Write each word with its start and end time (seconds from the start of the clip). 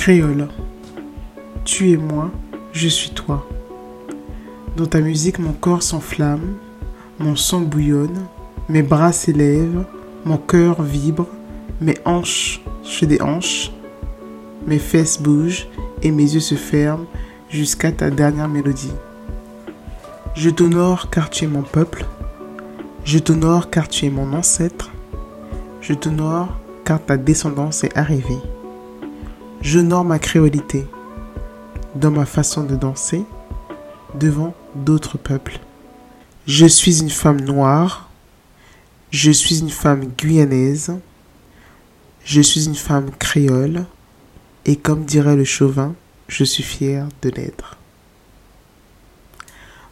Créole. 0.00 0.48
Tu 1.66 1.92
es 1.92 1.98
moi, 1.98 2.30
je 2.72 2.88
suis 2.88 3.10
toi. 3.10 3.46
Dans 4.74 4.86
ta 4.86 5.02
musique, 5.02 5.38
mon 5.38 5.52
corps 5.52 5.82
s'enflamme, 5.82 6.54
mon 7.18 7.36
sang 7.36 7.60
bouillonne, 7.60 8.24
mes 8.70 8.82
bras 8.82 9.12
s'élèvent, 9.12 9.84
mon 10.24 10.38
cœur 10.38 10.82
vibre, 10.82 11.26
mes 11.82 11.98
hanches, 12.06 12.62
des 13.02 13.20
hanches, 13.20 13.72
mes 14.66 14.78
fesses 14.78 15.20
bougent 15.20 15.68
et 16.02 16.10
mes 16.10 16.32
yeux 16.32 16.40
se 16.40 16.54
ferment 16.54 17.04
jusqu'à 17.50 17.92
ta 17.92 18.08
dernière 18.08 18.48
mélodie. 18.48 18.94
Je 20.34 20.48
t'honore 20.48 21.10
car 21.10 21.28
tu 21.28 21.44
es 21.44 21.46
mon 21.46 21.60
peuple. 21.60 22.06
Je 23.04 23.18
t'honore 23.18 23.68
car 23.68 23.86
tu 23.86 24.06
es 24.06 24.10
mon 24.10 24.32
ancêtre. 24.32 24.92
Je 25.82 25.92
t'honore 25.92 26.56
car 26.86 27.04
ta 27.04 27.18
descendance 27.18 27.84
est 27.84 27.94
arrivée. 27.98 28.40
J'honore 29.62 30.04
ma 30.04 30.18
créolité 30.18 30.86
dans 31.94 32.10
ma 32.10 32.24
façon 32.24 32.64
de 32.64 32.76
danser 32.76 33.24
devant 34.14 34.54
d'autres 34.74 35.18
peuples. 35.18 35.60
Je 36.46 36.64
suis 36.64 37.00
une 37.00 37.10
femme 37.10 37.42
noire. 37.42 38.08
Je 39.10 39.30
suis 39.30 39.58
une 39.58 39.68
femme 39.68 40.06
guyanaise. 40.16 40.94
Je 42.24 42.40
suis 42.40 42.64
une 42.64 42.74
femme 42.74 43.10
créole. 43.18 43.84
Et 44.64 44.76
comme 44.76 45.04
dirait 45.04 45.36
le 45.36 45.44
chauvin, 45.44 45.94
je 46.26 46.44
suis 46.44 46.62
fière 46.62 47.08
de 47.20 47.28
l'être. 47.28 47.76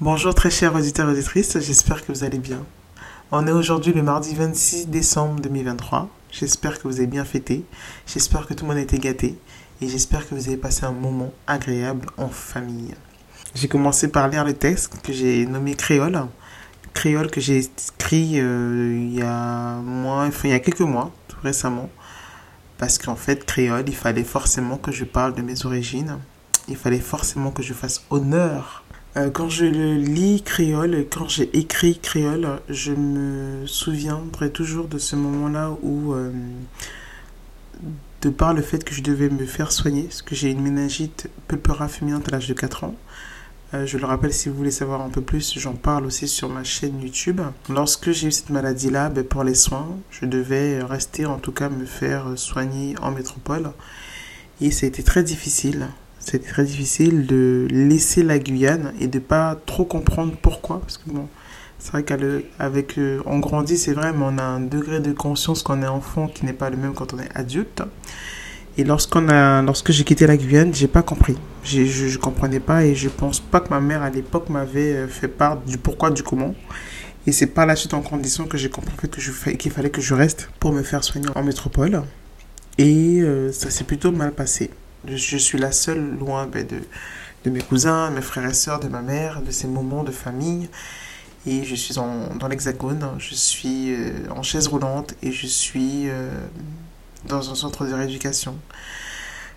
Bonjour 0.00 0.34
très 0.34 0.50
chers 0.50 0.74
auditeurs 0.74 1.10
et 1.10 1.12
auditrices, 1.12 1.58
j'espère 1.60 2.06
que 2.06 2.12
vous 2.12 2.24
allez 2.24 2.38
bien. 2.38 2.64
On 3.30 3.46
est 3.46 3.52
aujourd'hui 3.52 3.92
le 3.92 4.02
mardi 4.02 4.34
26 4.34 4.88
décembre 4.88 5.40
2023. 5.42 6.08
J'espère 6.30 6.78
que 6.78 6.86
vous 6.86 6.98
avez 6.98 7.06
bien 7.06 7.24
fêté. 7.24 7.64
J'espère 8.06 8.46
que 8.46 8.54
tout 8.54 8.64
le 8.64 8.68
monde 8.68 8.78
a 8.78 8.82
été 8.82 8.98
gâté. 8.98 9.38
Et 9.82 9.88
j'espère 9.88 10.28
que 10.28 10.34
vous 10.34 10.48
avez 10.48 10.56
passé 10.56 10.84
un 10.84 10.92
moment 10.92 11.32
agréable 11.46 12.06
en 12.16 12.28
famille. 12.28 12.94
J'ai 13.54 13.66
commencé 13.66 14.08
par 14.08 14.28
lire 14.28 14.44
le 14.44 14.52
texte 14.52 15.00
que 15.02 15.12
j'ai 15.12 15.46
nommé 15.46 15.74
Créole. 15.74 16.26
Créole 16.94 17.30
que 17.30 17.40
j'ai 17.40 17.58
écrit 17.58 18.40
euh, 18.40 18.94
il, 18.94 19.14
y 19.14 19.22
a 19.22 19.76
moins, 19.76 20.28
enfin, 20.28 20.48
il 20.48 20.50
y 20.50 20.54
a 20.54 20.60
quelques 20.60 20.80
mois, 20.80 21.12
tout 21.28 21.38
récemment. 21.42 21.90
Parce 22.78 22.98
qu'en 22.98 23.16
fait, 23.16 23.44
Créole, 23.44 23.84
il 23.88 23.96
fallait 23.96 24.24
forcément 24.24 24.76
que 24.76 24.92
je 24.92 25.04
parle 25.04 25.34
de 25.34 25.42
mes 25.42 25.66
origines. 25.66 26.18
Il 26.68 26.76
fallait 26.76 27.00
forcément 27.00 27.50
que 27.50 27.62
je 27.62 27.74
fasse 27.74 28.04
honneur 28.10 28.84
quand 29.14 29.48
je 29.48 29.64
le 29.64 29.96
lis 29.96 30.42
créole, 30.42 31.04
quand 31.10 31.28
j'ai 31.28 31.50
écrit 31.58 31.98
créole, 31.98 32.60
je 32.68 32.92
me 32.92 33.66
souviendrai 33.66 34.50
toujours 34.50 34.86
de 34.86 34.98
ce 34.98 35.16
moment-là 35.16 35.76
où, 35.82 36.14
euh, 36.14 36.30
de 38.22 38.30
par 38.30 38.54
le 38.54 38.62
fait 38.62 38.84
que 38.84 38.94
je 38.94 39.02
devais 39.02 39.28
me 39.28 39.46
faire 39.46 39.72
soigner, 39.72 40.04
parce 40.04 40.22
que 40.22 40.36
j'ai 40.36 40.50
une 40.50 40.62
méningite 40.62 41.28
pulpera 41.48 41.88
fulminante 41.88 42.28
à 42.28 42.32
l'âge 42.32 42.46
de 42.48 42.54
4 42.54 42.84
ans, 42.84 42.94
euh, 43.74 43.84
je 43.86 43.98
le 43.98 44.04
rappelle, 44.04 44.32
si 44.32 44.48
vous 44.48 44.54
voulez 44.56 44.70
savoir 44.70 45.00
un 45.00 45.10
peu 45.10 45.22
plus, 45.22 45.58
j'en 45.58 45.74
parle 45.74 46.06
aussi 46.06 46.28
sur 46.28 46.48
ma 46.48 46.64
chaîne 46.64 47.00
YouTube. 47.00 47.40
Lorsque 47.68 48.12
j'ai 48.12 48.28
eu 48.28 48.32
cette 48.32 48.50
maladie-là, 48.50 49.10
ben, 49.10 49.24
pour 49.24 49.44
les 49.44 49.54
soins, 49.54 49.88
je 50.10 50.26
devais 50.26 50.82
rester, 50.82 51.26
en 51.26 51.38
tout 51.38 51.52
cas 51.52 51.68
me 51.68 51.84
faire 51.84 52.26
soigner 52.36 52.94
en 53.00 53.10
métropole. 53.10 53.72
Et 54.60 54.70
ça 54.70 54.86
a 54.86 54.88
été 54.88 55.02
très 55.02 55.22
difficile 55.22 55.88
c'était 56.20 56.48
très 56.48 56.64
difficile 56.64 57.26
de 57.26 57.66
laisser 57.70 58.22
la 58.22 58.38
Guyane 58.38 58.92
et 59.00 59.08
de 59.08 59.18
pas 59.18 59.56
trop 59.66 59.84
comprendre 59.84 60.34
pourquoi. 60.40 60.80
Parce 60.80 60.98
que 60.98 61.10
bon, 61.10 61.28
c'est 61.78 61.92
vrai 61.92 62.04
qu'avec 62.04 62.98
euh, 62.98 63.20
on 63.24 63.38
grandit, 63.38 63.78
c'est 63.78 63.94
vrai, 63.94 64.12
mais 64.12 64.24
on 64.24 64.38
a 64.38 64.42
un 64.42 64.60
degré 64.60 65.00
de 65.00 65.12
conscience 65.12 65.62
quand 65.62 65.78
on 65.78 65.82
est 65.82 65.88
enfant 65.88 66.28
qui 66.28 66.44
n'est 66.44 66.52
pas 66.52 66.70
le 66.70 66.76
même 66.76 66.92
quand 66.92 67.14
on 67.14 67.18
est 67.18 67.34
adulte. 67.34 67.82
Et 68.76 68.84
lorsqu'on 68.84 69.28
a, 69.28 69.62
lorsque 69.62 69.90
j'ai 69.90 70.04
quitté 70.04 70.26
la 70.26 70.36
Guyane, 70.36 70.72
j'ai 70.74 70.86
pas 70.88 71.02
compris. 71.02 71.36
Je, 71.64 71.84
je 71.84 72.18
comprenais 72.18 72.60
pas 72.60 72.84
et 72.84 72.94
je 72.94 73.08
pense 73.08 73.40
pas 73.40 73.60
que 73.60 73.70
ma 73.70 73.80
mère 73.80 74.02
à 74.02 74.10
l'époque 74.10 74.48
m'avait 74.50 74.94
euh, 74.94 75.08
fait 75.08 75.28
part 75.28 75.56
du 75.56 75.78
pourquoi, 75.78 76.10
du 76.10 76.22
comment. 76.22 76.54
Et 77.26 77.32
c'est 77.32 77.46
par 77.46 77.66
la 77.66 77.76
suite 77.76 77.94
en 77.94 78.02
condition 78.02 78.46
que 78.46 78.56
j'ai 78.56 78.70
compris 78.70 79.08
que 79.08 79.20
je 79.20 79.32
qu'il 79.52 79.70
fallait 79.70 79.90
que 79.90 80.00
je 80.00 80.14
reste 80.14 80.50
pour 80.60 80.72
me 80.72 80.82
faire 80.82 81.02
soigner 81.02 81.28
en 81.34 81.42
métropole. 81.42 82.02
Et 82.78 83.20
euh, 83.20 83.52
ça 83.52 83.70
s'est 83.70 83.84
plutôt 83.84 84.12
mal 84.12 84.32
passé. 84.32 84.70
Je, 85.06 85.36
suis 85.36 85.58
la 85.58 85.72
seule 85.72 86.18
loin 86.18 86.46
ben, 86.46 86.66
de, 86.66 86.82
de 87.44 87.50
mes 87.50 87.60
cousins, 87.60 88.10
mes 88.10 88.20
frères 88.20 88.48
et 88.48 88.54
sœurs, 88.54 88.80
de 88.80 88.88
ma 88.88 89.02
mère, 89.02 89.42
de 89.42 89.50
ces 89.50 89.66
moments 89.66 90.04
de 90.04 90.10
famille. 90.12 90.68
Et 91.46 91.64
je 91.64 91.74
suis 91.74 91.98
en, 91.98 92.34
dans 92.34 92.48
l'hexagone, 92.48 93.08
je 93.18 93.34
suis 93.34 93.94
euh, 93.94 94.12
en 94.30 94.42
chaise 94.42 94.66
roulante 94.68 95.14
et 95.22 95.32
je 95.32 95.46
suis 95.46 96.10
euh, 96.10 96.28
dans 97.26 97.50
un 97.50 97.54
centre 97.54 97.86
de 97.86 97.94
rééducation. 97.94 98.56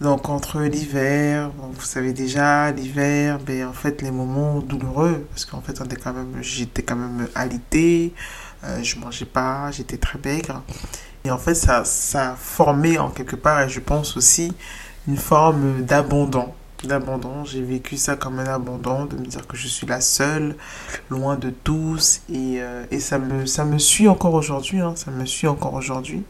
Donc 0.00 0.28
entre 0.28 0.60
l'hiver, 0.60 1.50
vous 1.58 1.84
savez 1.84 2.12
déjà, 2.12 2.70
l'hiver, 2.70 3.38
ben, 3.38 3.66
en 3.66 3.72
fait 3.72 4.00
les 4.00 4.10
moments 4.10 4.60
douloureux, 4.60 5.26
parce 5.30 5.44
qu'en 5.44 5.60
fait 5.60 5.78
j'étais 6.40 6.82
quand 6.82 6.96
même 6.96 7.28
alité, 7.34 8.14
euh, 8.64 8.82
je 8.82 8.98
mangeais 8.98 9.26
pas, 9.26 9.70
j'étais 9.70 9.98
très 9.98 10.18
maigre. 10.24 10.62
Et 11.24 11.30
en 11.30 11.38
fait 11.38 11.54
ça, 11.54 11.84
ça 11.84 12.32
a 12.32 12.36
formé 12.36 12.98
en 12.98 13.10
quelque 13.10 13.36
part, 13.36 13.62
et 13.62 13.68
je 13.68 13.80
pense 13.80 14.16
aussi, 14.16 14.52
une 15.08 15.16
forme 15.16 15.82
d'abandon. 15.82 16.52
D'abandon, 16.84 17.44
j'ai 17.44 17.62
vécu 17.62 17.96
ça 17.96 18.16
comme 18.16 18.38
un 18.38 18.46
abandon, 18.46 19.06
de 19.06 19.16
me 19.16 19.24
dire 19.24 19.46
que 19.46 19.56
je 19.56 19.66
suis 19.66 19.86
la 19.86 20.00
seule, 20.00 20.56
loin 21.08 21.36
de 21.36 21.50
tous, 21.50 22.20
et, 22.28 22.60
euh, 22.60 22.84
et 22.90 23.00
ça, 23.00 23.18
me, 23.18 23.46
ça 23.46 23.64
me 23.64 23.78
suit 23.78 24.08
encore 24.08 24.34
aujourd'hui, 24.34 24.80
hein, 24.80 24.92
ça 24.94 25.10
me 25.10 25.24
suit 25.24 25.48
encore 25.48 25.74
aujourd'hui. 25.74 26.22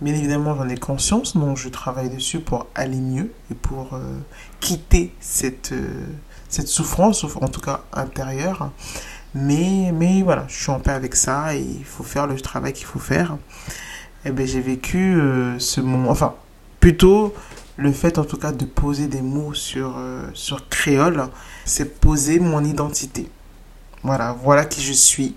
Bien 0.00 0.14
évidemment, 0.14 0.56
j'en 0.56 0.68
ai 0.68 0.76
conscience, 0.76 1.36
donc 1.36 1.56
je 1.56 1.68
travaille 1.68 2.10
dessus 2.10 2.40
pour 2.40 2.66
aller 2.74 3.00
mieux 3.00 3.32
et 3.50 3.54
pour 3.54 3.94
euh, 3.94 4.18
quitter 4.60 5.12
cette, 5.20 5.72
euh, 5.72 6.06
cette 6.48 6.68
souffrance, 6.68 7.24
en 7.24 7.48
tout 7.48 7.60
cas 7.60 7.82
intérieure. 7.92 8.70
Mais, 9.34 9.92
mais 9.94 10.22
voilà, 10.22 10.44
je 10.48 10.60
suis 10.60 10.70
en 10.70 10.80
paix 10.80 10.90
avec 10.90 11.14
ça 11.14 11.54
et 11.54 11.60
il 11.60 11.84
faut 11.84 12.04
faire 12.04 12.26
le 12.26 12.40
travail 12.40 12.72
qu'il 12.72 12.86
faut 12.86 12.98
faire. 12.98 13.36
Et 14.24 14.28
eh 14.28 14.30
ben, 14.32 14.46
j'ai 14.46 14.60
vécu 14.60 15.20
ce 15.58 15.80
moment, 15.80 16.10
enfin, 16.10 16.34
plutôt 16.80 17.32
le 17.78 17.92
fait 17.92 18.18
en 18.18 18.24
tout 18.24 18.36
cas 18.36 18.50
de 18.50 18.64
poser 18.64 19.06
des 19.06 19.22
mots 19.22 19.54
sur, 19.54 19.94
euh, 19.96 20.28
sur 20.34 20.68
créole, 20.68 21.28
c'est 21.64 22.00
poser 22.00 22.40
mon 22.40 22.64
identité. 22.64 23.30
Voilà, 24.02 24.32
voilà 24.32 24.64
qui 24.64 24.82
je 24.82 24.92
suis. 24.92 25.36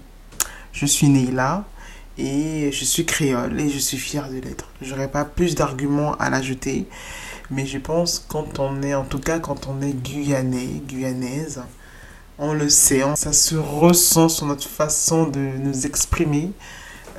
Je 0.73 0.87
suis 0.87 1.07
là 1.31 1.65
et 2.17 2.71
je 2.71 2.83
suis 2.83 3.05
créole 3.05 3.59
et 3.59 3.69
je 3.69 3.77
suis 3.77 3.97
fier 3.97 4.27
de 4.27 4.39
l'être. 4.39 4.65
J'aurais 4.81 5.09
pas 5.09 5.23
plus 5.23 5.53
d'arguments 5.53 6.15
à 6.15 6.31
l'ajouter, 6.31 6.87
mais 7.51 7.67
je 7.67 7.77
pense 7.77 8.25
quand 8.27 8.57
on 8.57 8.81
est, 8.81 8.95
en 8.95 9.03
tout 9.03 9.19
cas 9.19 9.37
quand 9.37 9.67
on 9.67 9.79
est 9.81 9.93
guyanais, 9.93 10.81
guyanaise, 10.87 11.61
on 12.39 12.53
le 12.53 12.69
sait, 12.69 13.03
ça 13.17 13.33
se 13.33 13.55
ressent 13.55 14.29
sur 14.29 14.47
notre 14.47 14.67
façon 14.67 15.27
de 15.27 15.39
nous 15.39 15.85
exprimer, 15.85 16.51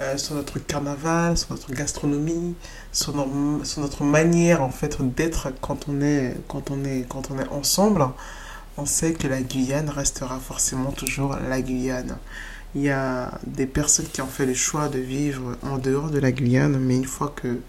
euh, 0.02 0.18
sur 0.18 0.34
notre 0.34 0.58
carnaval, 0.58 1.38
sur 1.38 1.52
notre 1.52 1.72
gastronomie, 1.72 2.54
sur, 2.92 3.14
notre 3.14 4.04
manière 4.04 4.62
en 4.62 4.70
fait 4.70 5.00
d'être 5.14 5.52
quand 5.60 5.88
on 5.88 6.00
est 6.02 6.36
quand 6.48 6.70
on 6.70 6.84
est 6.84 7.06
quand 7.08 7.30
on 7.30 7.38
est 7.38 7.48
ensemble. 7.48 8.06
On 8.76 8.86
sait 8.86 9.12
que 9.12 9.28
la 9.28 9.42
Guyane 9.42 9.90
restera 9.90 10.38
forcément 10.40 10.92
toujours 10.92 11.36
la 11.36 11.60
Guyane. 11.62 12.18
Il 12.74 12.82
y 12.82 12.90
a 12.90 13.38
des 13.46 13.66
personnes 13.66 14.06
qui 14.06 14.22
ont 14.22 14.26
fait 14.26 14.46
le 14.46 14.54
choix 14.54 14.88
de 14.88 14.98
vivre 14.98 15.56
en 15.62 15.78
dehors 15.78 16.10
de 16.10 16.18
la 16.18 16.32
Guyane, 16.32 16.78
mais 16.78 16.96
une 16.96 17.04
fois 17.04 17.32
que 17.36 17.60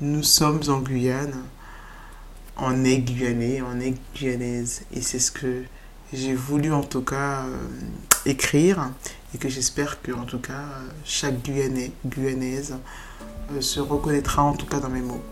nous 0.00 0.22
sommes 0.22 0.60
en 0.68 0.78
Guyane, 0.78 1.34
on 2.56 2.84
est 2.84 2.98
guyanais, 2.98 3.62
on 3.62 3.80
est 3.80 3.94
guyanaise. 4.14 4.82
Et 4.92 5.02
c'est 5.02 5.18
ce 5.18 5.32
que 5.32 5.64
j'ai 6.12 6.34
voulu 6.34 6.72
en 6.72 6.82
tout 6.82 7.02
cas 7.02 7.44
euh, 7.44 7.56
écrire 8.26 8.90
et 9.34 9.38
que 9.38 9.48
j'espère 9.48 10.00
que 10.02 10.12
en 10.12 10.24
tout 10.24 10.38
cas 10.38 10.64
chaque 11.04 11.42
Guyanais, 11.42 11.92
Guyanaise 12.06 12.76
euh, 13.52 13.60
se 13.60 13.80
reconnaîtra 13.80 14.42
en 14.42 14.54
tout 14.54 14.66
cas 14.66 14.80
dans 14.80 14.88
mes 14.88 15.00
mots. 15.00 15.22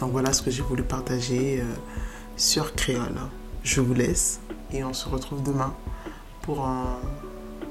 Donc 0.00 0.12
voilà 0.12 0.32
ce 0.32 0.42
que 0.42 0.50
j'ai 0.50 0.62
voulu 0.62 0.82
partager 0.82 1.60
euh, 1.60 1.64
sur 2.36 2.74
Créole. 2.74 3.18
Je 3.62 3.80
vous 3.80 3.94
laisse 3.94 4.40
et 4.72 4.84
on 4.84 4.92
se 4.92 5.08
retrouve 5.08 5.42
demain 5.42 5.74
pour, 6.42 6.68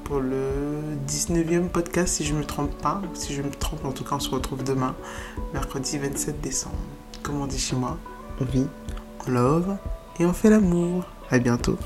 pour 0.04 0.20
le 0.20 0.80
19e 1.08 1.68
podcast 1.68 2.14
si 2.14 2.24
je 2.24 2.34
ne 2.34 2.38
me 2.38 2.44
trompe 2.44 2.76
pas. 2.80 3.02
Si 3.14 3.34
je 3.34 3.42
me 3.42 3.50
trompe, 3.50 3.84
en 3.84 3.92
tout 3.92 4.04
cas 4.04 4.16
on 4.16 4.20
se 4.20 4.30
retrouve 4.30 4.62
demain, 4.62 4.94
mercredi 5.52 5.98
27 5.98 6.40
décembre. 6.40 6.76
Comme 7.22 7.40
on 7.40 7.46
dit 7.46 7.58
chez 7.58 7.76
moi, 7.76 7.98
on 8.40 8.44
vit, 8.44 8.66
on 9.26 9.30
love 9.30 9.76
et 10.20 10.26
on 10.26 10.32
fait 10.32 10.50
l'amour. 10.50 11.04
À 11.30 11.38
bientôt. 11.38 11.76